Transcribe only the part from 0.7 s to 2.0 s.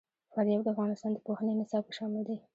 افغانستان د پوهنې نصاب کې